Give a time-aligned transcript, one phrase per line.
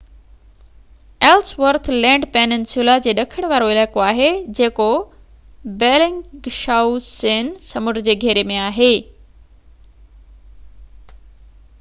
[1.25, 4.29] Ellsworth land peninsula جي ڏکڻ وارو علائقو آهي
[4.61, 4.87] جيڪو
[5.85, 8.91] بيلنگشائوسين سمنڊ جي گهيري ۾ آهي